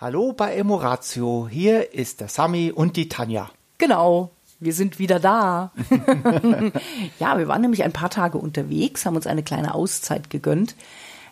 [0.00, 3.50] Hallo bei Emoratio, hier ist der Sami und die Tanja.
[3.76, 5.72] Genau, wir sind wieder da.
[7.18, 10.74] ja, wir waren nämlich ein paar Tage unterwegs, haben uns eine kleine Auszeit gegönnt,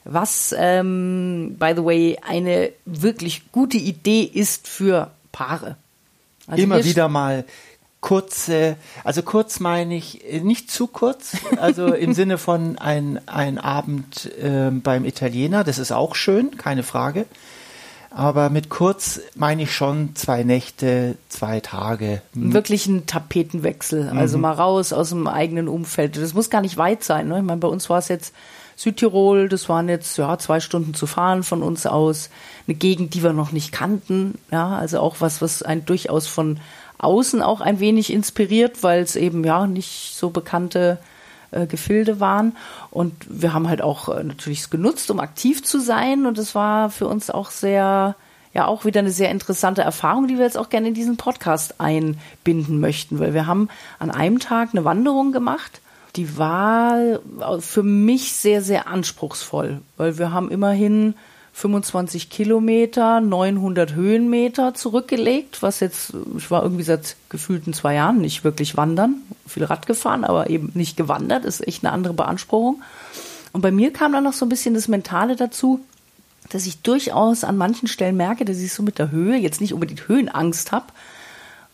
[0.05, 5.77] was, ähm, by the way, eine wirklich gute Idee ist für Paare.
[6.47, 7.47] Also Immer wieder mal
[8.03, 13.57] kurze, also kurz meine ich äh, nicht zu kurz, also im Sinne von ein, ein
[13.57, 17.25] Abend äh, beim Italiener, das ist auch schön, keine Frage.
[18.11, 22.23] Aber mit kurz meine ich schon zwei Nächte, zwei Tage.
[22.33, 24.09] Wirklich ein Tapetenwechsel.
[24.15, 24.43] Also mhm.
[24.43, 26.17] mal raus aus dem eigenen Umfeld.
[26.17, 27.29] Das muss gar nicht weit sein.
[27.29, 27.39] Ne?
[27.39, 28.35] Ich meine, bei uns war es jetzt
[28.77, 32.31] Südtirol, das waren jetzt ja zwei Stunden zu fahren von uns aus.
[32.67, 34.39] Eine Gegend, die wir noch nicht kannten.
[34.51, 36.61] Ja, also auch was, was ein durchaus von
[36.99, 40.99] außen auch ein wenig inspiriert, weil es eben ja nicht so bekannte
[41.51, 42.57] äh, Gefilde waren.
[42.91, 46.27] Und wir haben halt auch äh, natürlich es genutzt, um aktiv zu sein.
[46.27, 48.15] Und es war für uns auch sehr,
[48.53, 51.81] ja, auch wieder eine sehr interessante Erfahrung, die wir jetzt auch gerne in diesen Podcast
[51.81, 53.69] einbinden möchten, weil wir haben
[53.99, 55.81] an einem Tag eine Wanderung gemacht.
[56.17, 57.21] Die war
[57.61, 61.15] für mich sehr, sehr anspruchsvoll, weil wir haben immerhin
[61.53, 68.45] 25 Kilometer, 900 Höhenmeter zurückgelegt, was jetzt, ich war irgendwie seit gefühlten zwei Jahren nicht
[68.45, 72.83] wirklich wandern, viel Rad gefahren, aber eben nicht gewandert, ist echt eine andere Beanspruchung.
[73.53, 75.81] Und bei mir kam dann noch so ein bisschen das Mentale dazu,
[76.51, 79.75] dass ich durchaus an manchen Stellen merke, dass ich so mit der Höhe jetzt nicht
[79.75, 80.87] unbedingt Höhenangst habe,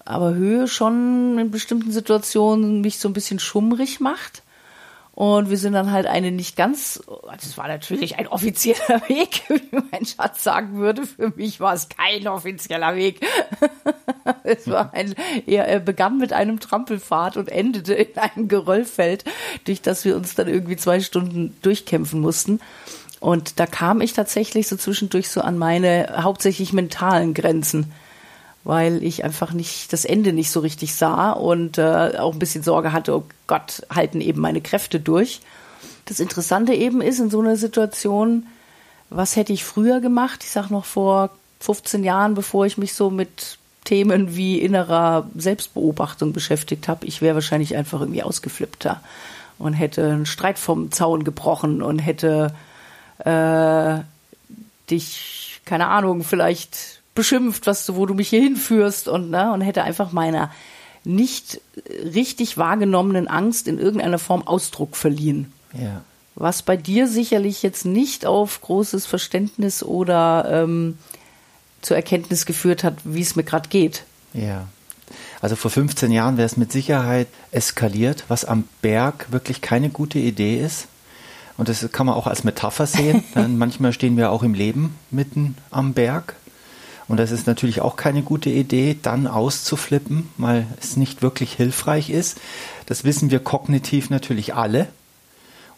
[0.04, 4.42] aber Höhe schon in bestimmten Situationen mich so ein bisschen schummrig macht.
[5.14, 9.78] Und wir sind dann halt eine nicht ganz, das war natürlich ein offizieller Weg, wie
[9.92, 11.06] mein Schatz sagen würde.
[11.06, 13.24] Für mich war es kein offizieller Weg.
[14.42, 15.14] es war ein,
[15.46, 19.24] er begann mit einem Trampelpfad und endete in einem Geröllfeld,
[19.64, 22.60] durch das wir uns dann irgendwie zwei Stunden durchkämpfen mussten.
[23.20, 27.92] Und da kam ich tatsächlich so zwischendurch so an meine hauptsächlich mentalen Grenzen
[28.64, 32.62] weil ich einfach nicht das Ende nicht so richtig sah und äh, auch ein bisschen
[32.62, 35.40] Sorge hatte, oh Gott, halten eben meine Kräfte durch.
[36.06, 38.46] Das Interessante eben ist in so einer Situation,
[39.10, 40.42] was hätte ich früher gemacht?
[40.42, 41.30] Ich sag noch vor
[41.60, 47.34] 15 Jahren, bevor ich mich so mit Themen wie innerer Selbstbeobachtung beschäftigt habe, ich wäre
[47.34, 49.02] wahrscheinlich einfach irgendwie ausgeflippter
[49.58, 52.54] und hätte einen Streit vom Zaun gebrochen und hätte
[53.18, 53.98] äh,
[54.90, 59.60] dich, keine Ahnung, vielleicht beschimpft, was du, wo du mich hier hinführst und, ne, und
[59.60, 60.50] hätte einfach meiner
[61.04, 61.60] nicht
[62.02, 65.52] richtig wahrgenommenen Angst in irgendeiner Form Ausdruck verliehen.
[65.74, 66.02] Ja.
[66.34, 70.98] Was bei dir sicherlich jetzt nicht auf großes Verständnis oder ähm,
[71.82, 74.04] zur Erkenntnis geführt hat, wie es mir gerade geht.
[74.32, 74.66] Ja.
[75.40, 80.18] Also vor 15 Jahren wäre es mit Sicherheit eskaliert, was am Berg wirklich keine gute
[80.18, 80.88] Idee ist.
[81.56, 83.22] Und das kann man auch als Metapher sehen.
[83.34, 86.34] Manchmal stehen wir auch im Leben mitten am Berg
[87.08, 92.10] und das ist natürlich auch keine gute Idee, dann auszuflippen, weil es nicht wirklich hilfreich
[92.10, 92.40] ist.
[92.86, 94.88] Das wissen wir kognitiv natürlich alle.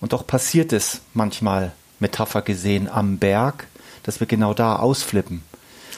[0.01, 3.67] Und doch passiert es manchmal, Metapher gesehen, am Berg,
[4.03, 5.43] dass wir genau da ausflippen.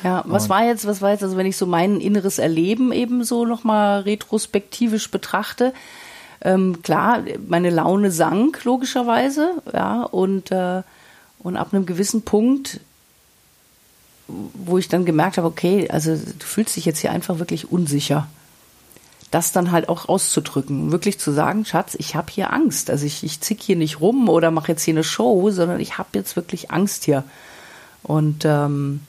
[0.05, 2.93] Ja, was Und war jetzt, was war jetzt, also wenn ich so mein inneres Erleben
[2.93, 5.75] eben so nochmal retrospektivisch betrachte,
[6.41, 10.83] ähm, klar, meine Laune sank logischerweise, ja, und, äh,
[11.41, 12.81] und ab einem gewissen Punkt
[14.29, 18.29] wo ich dann gemerkt habe, okay, also du fühlst dich jetzt hier einfach wirklich unsicher.
[19.31, 22.91] Das dann halt auch auszudrücken, wirklich zu sagen, Schatz, ich habe hier Angst.
[22.91, 25.99] Also ich, ich zick hier nicht rum oder mache jetzt hier eine Show, sondern ich
[25.99, 27.25] habe jetzt wirklich Angst hier.
[28.03, 29.01] Und ähm,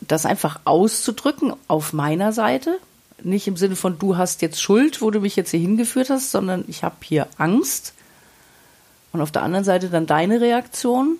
[0.00, 2.78] das einfach auszudrücken auf meiner Seite,
[3.22, 6.30] nicht im Sinne von du hast jetzt Schuld, wo du mich jetzt hier hingeführt hast,
[6.30, 7.94] sondern ich habe hier Angst.
[9.12, 11.18] Und auf der anderen Seite dann deine Reaktion,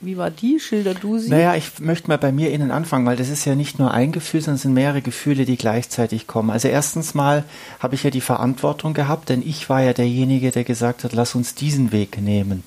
[0.00, 0.60] wie war die?
[0.60, 1.28] Schilder du sie?
[1.28, 4.12] Naja, ich möchte mal bei mir innen anfangen, weil das ist ja nicht nur ein
[4.12, 6.50] Gefühl, sondern es sind mehrere Gefühle, die gleichzeitig kommen.
[6.50, 7.44] Also erstens mal
[7.80, 11.34] habe ich ja die Verantwortung gehabt, denn ich war ja derjenige, der gesagt hat, lass
[11.34, 12.62] uns diesen Weg nehmen.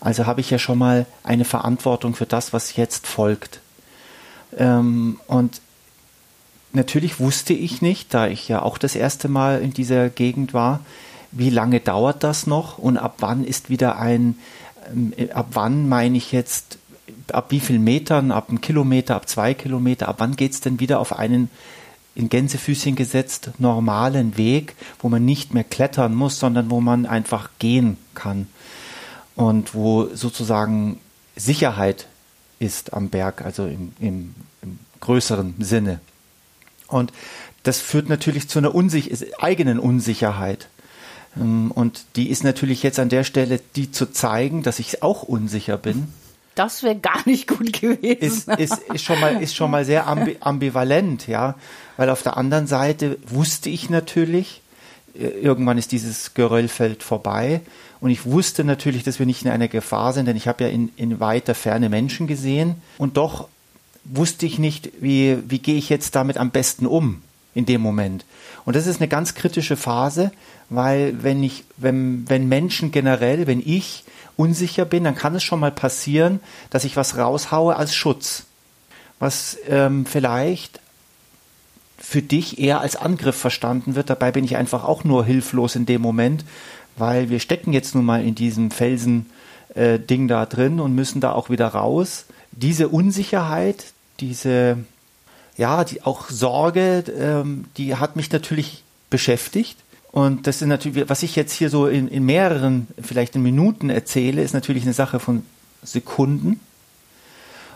[0.00, 3.60] Also habe ich ja schon mal eine Verantwortung für das, was jetzt folgt.
[4.56, 5.60] Ähm, und
[6.72, 10.80] natürlich wusste ich nicht, da ich ja auch das erste Mal in dieser Gegend war,
[11.32, 14.38] wie lange dauert das noch und ab wann ist wieder ein
[15.32, 16.78] ab wann meine ich jetzt,
[17.32, 20.80] ab wie vielen Metern, ab einem Kilometer, ab zwei Kilometer, ab wann geht es denn
[20.80, 21.50] wieder auf einen
[22.14, 27.50] in Gänsefüßchen gesetzt normalen Weg, wo man nicht mehr klettern muss, sondern wo man einfach
[27.58, 28.48] gehen kann
[29.36, 30.98] und wo sozusagen
[31.36, 32.08] Sicherheit
[32.58, 36.00] ist am Berg, also im, im, im größeren Sinne.
[36.88, 37.12] Und
[37.62, 39.10] das führt natürlich zu einer Unsich
[39.42, 40.68] eigenen Unsicherheit.
[41.36, 45.22] Ähm, und die ist natürlich jetzt an der Stelle, die zu zeigen, dass ich auch
[45.22, 46.08] unsicher bin.
[46.54, 48.02] Das wäre gar nicht gut gewesen.
[48.02, 51.54] Ist, ist, ist, schon mal, ist schon mal sehr ambi ambivalent, ja.
[51.96, 54.60] Weil auf der anderen Seite wusste ich natürlich,
[55.14, 57.60] äh, irgendwann ist dieses Geröllfeld vorbei.
[58.00, 60.70] Und ich wusste natürlich, dass wir nicht in einer Gefahr sind, denn ich habe ja
[60.70, 62.76] in, in weiter Ferne Menschen gesehen.
[62.98, 63.48] Und doch
[64.04, 67.22] wusste ich nicht, wie, wie gehe ich jetzt damit am besten um
[67.54, 68.24] in dem Moment.
[68.64, 70.30] Und das ist eine ganz kritische Phase,
[70.68, 74.04] weil wenn ich, wenn, wenn Menschen generell, wenn ich
[74.36, 78.44] unsicher bin, dann kann es schon mal passieren, dass ich was raushaue als Schutz.
[79.18, 80.80] Was ähm, vielleicht
[81.98, 84.08] für dich eher als Angriff verstanden wird.
[84.08, 86.44] Dabei bin ich einfach auch nur hilflos in dem Moment,
[86.96, 91.32] weil wir stecken jetzt nun mal in diesem Felsen-Ding äh, da drin und müssen da
[91.32, 92.24] auch wieder raus.
[92.52, 94.78] Diese Unsicherheit, diese,
[95.60, 99.76] ja, die auch Sorge, ähm, die hat mich natürlich beschäftigt.
[100.10, 103.90] Und das ist natürlich, was ich jetzt hier so in, in mehreren, vielleicht in Minuten
[103.90, 105.44] erzähle, ist natürlich eine Sache von
[105.82, 106.60] Sekunden.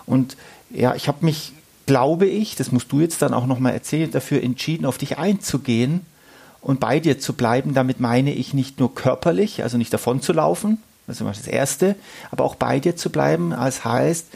[0.06, 0.38] Und
[0.70, 1.52] ja, ich habe mich
[1.84, 6.06] glaube ich, das musst du jetzt dann auch nochmal erzählen, dafür entschieden, auf dich einzugehen
[6.62, 7.74] und bei dir zu bleiben.
[7.74, 11.96] Damit meine ich nicht nur körperlich, also nicht davon zu laufen, das ist das Erste,
[12.30, 14.28] aber auch bei dir zu bleiben, als heißt,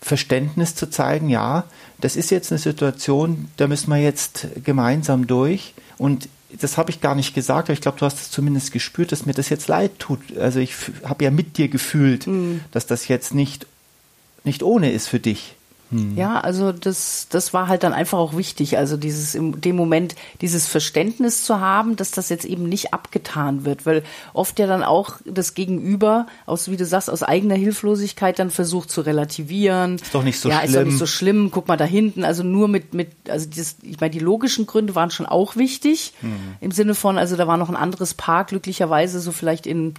[0.00, 1.64] Verständnis zu zeigen, ja,
[2.00, 5.74] das ist jetzt eine Situation, da müssen wir jetzt gemeinsam durch.
[5.98, 6.28] Und
[6.58, 9.26] das habe ich gar nicht gesagt, aber ich glaube, du hast es zumindest gespürt, dass
[9.26, 10.36] mir das jetzt leid tut.
[10.38, 10.74] Also ich
[11.04, 12.62] habe ja mit dir gefühlt, mhm.
[12.72, 13.66] dass das jetzt nicht,
[14.44, 15.54] nicht ohne ist für dich.
[15.90, 16.16] Hm.
[16.16, 18.78] Ja, also das, das war halt dann einfach auch wichtig.
[18.78, 23.64] Also dieses in dem Moment dieses Verständnis zu haben, dass das jetzt eben nicht abgetan
[23.64, 24.02] wird, weil
[24.32, 28.90] oft ja dann auch das Gegenüber aus, wie du sagst, aus eigener Hilflosigkeit dann versucht
[28.90, 29.96] zu relativieren.
[29.96, 30.68] Ist doch nicht so ja, schlimm.
[30.68, 31.50] ist doch nicht so schlimm.
[31.50, 32.24] Guck mal da hinten.
[32.24, 36.14] Also nur mit, mit, also dieses, ich meine, die logischen Gründe waren schon auch wichtig.
[36.20, 36.56] Hm.
[36.60, 39.94] Im Sinne von, also da war noch ein anderes Paar glücklicherweise so vielleicht in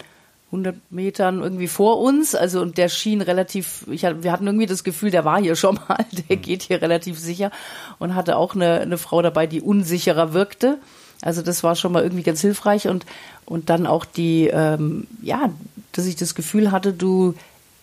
[0.51, 2.36] 100 Metern irgendwie vor uns.
[2.36, 5.75] Also und der schien relativ, ich, wir hatten irgendwie das Gefühl, der war hier schon
[5.75, 6.42] mal, der mhm.
[6.42, 7.51] geht hier relativ sicher
[8.00, 10.77] und hatte auch eine, eine Frau dabei, die unsicherer wirkte.
[11.21, 13.06] Also das war schon mal irgendwie ganz hilfreich und
[13.45, 15.50] und dann auch die, ähm, ja,
[15.92, 17.33] dass ich das Gefühl hatte, du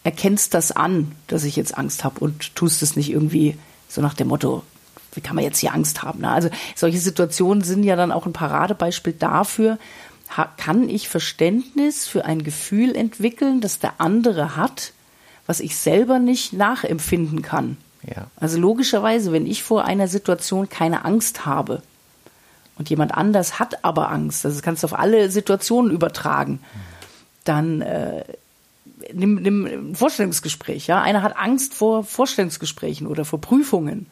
[0.02, 4.14] erkennst das an, dass ich jetzt Angst habe und tust es nicht irgendwie so nach
[4.14, 4.62] dem Motto,
[5.12, 6.20] wie kann man jetzt hier Angst haben?
[6.20, 6.30] Ne?
[6.30, 9.78] Also solche Situationen sind ja dann auch ein Paradebeispiel dafür,
[10.56, 14.92] kann ich Verständnis für ein Gefühl entwickeln, das der andere hat,
[15.46, 17.78] was ich selber nicht nachempfinden kann.
[18.02, 18.26] Ja.
[18.36, 21.82] Also logischerweise, wenn ich vor einer Situation keine Angst habe
[22.76, 26.60] und jemand anders hat aber Angst, also das kannst du auf alle Situationen übertragen,
[27.44, 28.24] dann äh,
[29.12, 30.86] nimm, nimm ein Vorstellungsgespräch.
[30.86, 31.02] Ja?
[31.02, 34.06] Einer hat Angst vor Vorstellungsgesprächen oder vor Prüfungen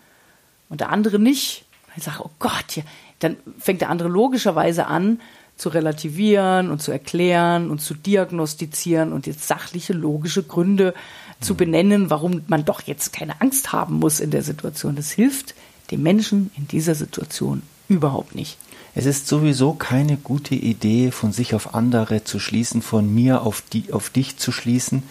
[0.68, 1.64] und der andere nicht.
[1.96, 2.82] Ich sage, oh Gott, ja.
[3.20, 5.20] dann fängt der andere logischerweise an,
[5.56, 10.92] zu relativieren und zu erklären und zu diagnostizieren und jetzt sachliche, logische Gründe
[11.40, 11.58] zu mhm.
[11.58, 14.96] benennen, warum man doch jetzt keine Angst haben muss in der Situation.
[14.96, 15.54] Das hilft
[15.90, 18.58] dem Menschen in dieser Situation überhaupt nicht.
[18.94, 23.62] Es ist sowieso keine gute Idee, von sich auf andere zu schließen, von mir auf,
[23.72, 25.02] die, auf dich zu schließen,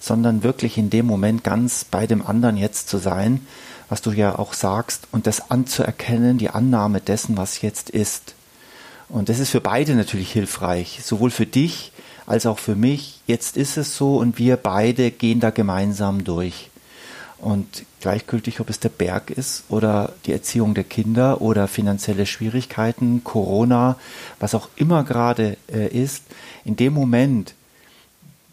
[0.00, 3.40] sondern wirklich in dem Moment ganz bei dem anderen jetzt zu sein,
[3.88, 8.34] was du ja auch sagst, und das anzuerkennen, die Annahme dessen, was jetzt ist.
[9.12, 11.92] Und das ist für beide natürlich hilfreich, sowohl für dich
[12.24, 13.20] als auch für mich.
[13.26, 16.70] Jetzt ist es so und wir beide gehen da gemeinsam durch.
[17.36, 23.22] Und gleichgültig, ob es der Berg ist oder die Erziehung der Kinder oder finanzielle Schwierigkeiten,
[23.22, 23.96] Corona,
[24.40, 26.22] was auch immer gerade äh, ist,
[26.64, 27.52] in dem Moment.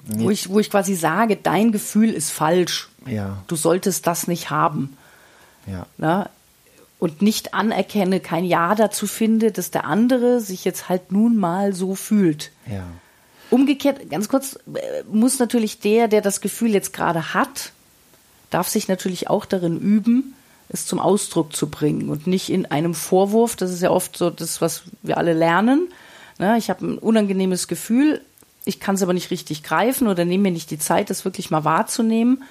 [0.07, 2.89] Wo ich, wo ich quasi sage, dein Gefühl ist falsch.
[3.05, 3.37] Ja.
[3.47, 4.97] Du solltest das nicht haben.
[5.67, 5.85] Ja.
[5.97, 6.29] Na,
[6.99, 11.73] und nicht anerkenne, kein Ja dazu finde, dass der andere sich jetzt halt nun mal
[11.73, 12.51] so fühlt.
[12.69, 12.83] Ja.
[13.49, 17.71] Umgekehrt, ganz kurz, äh, muss natürlich der, der das Gefühl jetzt gerade hat,
[18.49, 20.35] darf sich natürlich auch darin üben,
[20.67, 23.55] es zum Ausdruck zu bringen und nicht in einem Vorwurf.
[23.55, 25.87] Das ist ja oft so das, was wir alle lernen.
[26.37, 28.21] Ne, ich habe ein unangenehmes Gefühl,
[28.65, 31.49] ich kann es aber nicht richtig greifen oder nehme mir nicht die Zeit, das wirklich
[31.49, 32.43] mal wahrzunehmen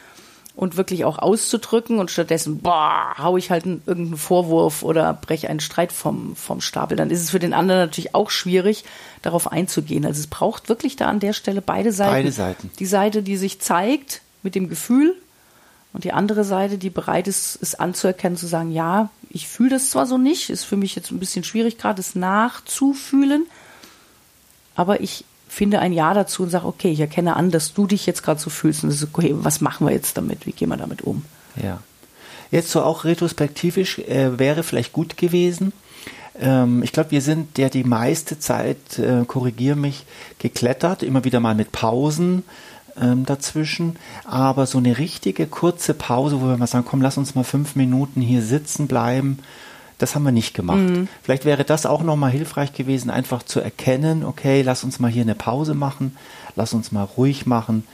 [0.59, 5.49] und wirklich auch auszudrücken und stattdessen, boah, hau ich halt einen, irgendeinen Vorwurf oder breche
[5.49, 6.97] einen Streit vom, vom Stapel.
[6.97, 8.85] Dann ist es für den anderen natürlich auch schwierig,
[9.23, 10.05] darauf einzugehen.
[10.05, 12.11] Also es braucht wirklich da an der Stelle beide Seiten.
[12.11, 12.73] Beide Seiten.
[12.77, 15.15] Die Seite, die sich zeigt mit dem Gefühl
[15.93, 19.91] und die andere Seite, die bereit ist, es anzuerkennen, zu sagen, ja, ich fühle das
[19.91, 23.47] zwar so nicht, ist für mich jetzt ein bisschen schwierig gerade, es nachzufühlen,
[24.75, 28.07] aber ich finde ein Ja dazu und sage, okay, ich erkenne an, dass du dich
[28.07, 30.47] jetzt gerade so fühlst und das ist okay, was machen wir jetzt damit?
[30.47, 31.25] Wie gehen wir damit um?
[31.63, 31.81] Ja.
[32.51, 35.73] Jetzt so auch retrospektivisch äh, wäre vielleicht gut gewesen.
[36.41, 40.05] Ähm, ich glaube, wir sind ja die meiste Zeit, äh, korrigiere mich,
[40.39, 42.45] geklettert, immer wieder mal mit Pausen.
[43.01, 43.97] ähm, dazwischen.
[44.25, 47.77] Aber so eine richtige kurze Pause, wo wir mal sagen, komm, lass uns mal fünf
[47.77, 49.39] Minuten hier sitzen bleiben,
[49.99, 50.79] das haben wir nicht gemacht.
[50.79, 51.09] Mhm.
[51.23, 55.23] Vielleicht wäre das auch nochmal hilfreich gewesen, einfach zu erkennen, okay, lass uns mal hier
[55.23, 56.17] eine Pause machen,
[56.57, 57.85] lass uns mal ruhig machen.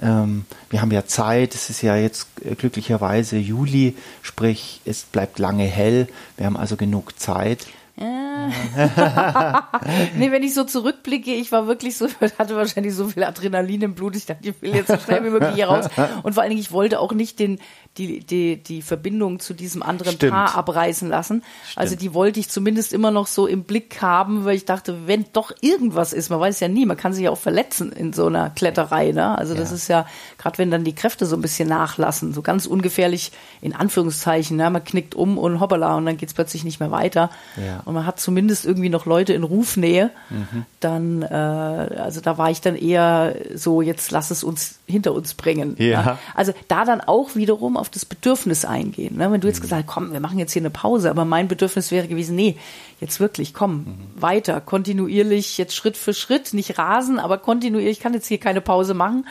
[0.00, 5.38] Ähm, wir haben ja Zeit, es ist ja jetzt äh, glücklicherweise Juli, sprich es bleibt
[5.38, 7.66] lange hell, wir haben also genug Zeit.
[10.16, 12.06] nee, wenn ich so zurückblicke, ich war wirklich so,
[12.38, 14.14] hatte wahrscheinlich so viel Adrenalin im Blut.
[14.14, 15.86] Ich dachte, ich will jetzt so schnell wie möglich hier raus.
[16.22, 17.58] Und vor allen Dingen, ich wollte auch nicht den,
[17.96, 20.32] die, die, die Verbindung zu diesem anderen Stimmt.
[20.32, 21.42] Paar abreißen lassen.
[21.64, 21.78] Stimmt.
[21.78, 25.24] Also die wollte ich zumindest immer noch so im Blick haben, weil ich dachte, wenn
[25.32, 28.26] doch irgendwas ist, man weiß ja nie, man kann sich ja auch verletzen in so
[28.26, 29.10] einer Kletterei.
[29.10, 29.36] Ne?
[29.36, 29.60] Also ja.
[29.60, 30.06] das ist ja,
[30.38, 34.70] gerade wenn dann die Kräfte so ein bisschen nachlassen, so ganz ungefährlich in Anführungszeichen, ne?
[34.70, 37.30] man knickt um und hoppala und dann geht's plötzlich nicht mehr weiter.
[37.56, 37.82] Ja.
[37.84, 40.10] Und man hat zumindest irgendwie noch Leute in Rufnähe.
[40.30, 40.64] Mhm.
[40.78, 45.34] Dann, äh, also da war ich dann eher so, jetzt lass es uns hinter uns
[45.34, 45.74] bringen.
[45.78, 46.02] Ja.
[46.02, 46.18] Ne?
[46.36, 49.16] Also da dann auch wiederum auf das Bedürfnis eingehen.
[49.16, 49.32] Ne?
[49.32, 49.62] Wenn du jetzt mhm.
[49.62, 52.56] gesagt komm, wir machen jetzt hier eine Pause, aber mein Bedürfnis wäre gewesen, nee,
[53.00, 53.96] jetzt wirklich, komm, mhm.
[54.22, 58.60] weiter, kontinuierlich, jetzt Schritt für Schritt, nicht rasen, aber kontinuierlich, ich kann jetzt hier keine
[58.60, 59.26] Pause machen,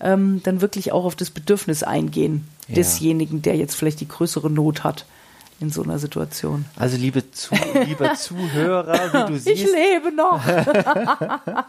[0.00, 2.76] ähm, dann wirklich auch auf das Bedürfnis eingehen ja.
[2.76, 5.06] desjenigen, der jetzt vielleicht die größere Not hat
[5.60, 6.64] in so einer Situation.
[6.76, 7.54] Also liebe Zu
[7.86, 9.62] lieber Zuhörer, wie du siehst.
[9.62, 10.40] Ich lebe noch.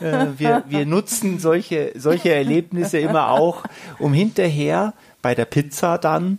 [0.00, 3.64] Äh, wir, wir nutzen solche, solche Erlebnisse immer auch,
[3.98, 6.38] um hinterher bei der Pizza dann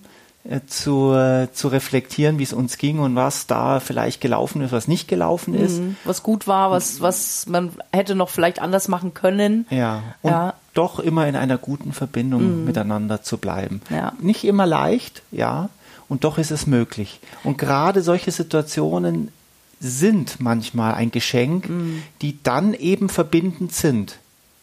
[0.67, 4.87] zu, äh, zu reflektieren, wie es uns ging und was da vielleicht gelaufen ist, was
[4.87, 5.79] nicht gelaufen ist.
[5.79, 5.95] Mhm.
[6.05, 9.67] Was gut war, was, was man hätte noch vielleicht anders machen können.
[9.69, 10.01] Ja.
[10.21, 10.53] Und ja.
[10.73, 12.65] doch immer in einer guten Verbindung mhm.
[12.65, 13.81] miteinander zu bleiben.
[13.89, 14.13] Ja.
[14.19, 15.69] Nicht immer leicht, ja.
[16.07, 17.19] Und doch ist es möglich.
[17.43, 19.31] Und gerade solche Situationen
[19.79, 22.01] sind manchmal ein Geschenk, mhm.
[22.21, 24.17] die dann eben verbindend sind.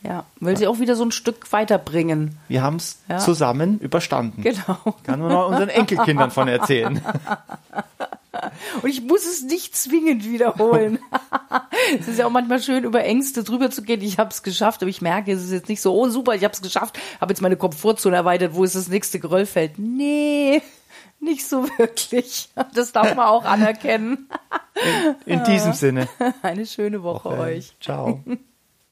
[0.06, 2.38] Ja, will sie auch wieder so ein Stück weiterbringen.
[2.48, 3.18] Wir haben es ja.
[3.18, 4.42] zusammen überstanden.
[4.42, 4.78] Genau.
[5.02, 7.00] Kann man noch unseren Enkelkindern von erzählen.
[8.82, 10.98] Und ich muss es nicht zwingend wiederholen.
[11.98, 14.02] es ist ja auch manchmal schön, über Ängste drüber zu gehen.
[14.02, 16.44] Ich habe es geschafft, aber ich merke, es ist jetzt nicht so, oh super, ich
[16.44, 19.78] habe es geschafft, habe jetzt meine Komfortzone erweitert, wo ist das nächste Geröllfeld?
[19.78, 20.62] Nee,
[21.20, 22.50] nicht so wirklich.
[22.75, 24.28] Das darf man auch anerkennen.
[25.25, 26.08] In, in diesem Sinne.
[26.42, 27.38] Eine schöne Woche, Woche.
[27.38, 27.75] euch.
[27.80, 28.22] Ciao.